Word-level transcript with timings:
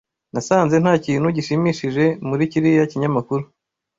Nasanze 0.33 0.75
nta 0.79 0.93
kintu 1.05 1.27
gishimishije 1.35 2.05
muri 2.27 2.43
kiriya 2.51 2.85
kinyamakuru. 2.91 3.43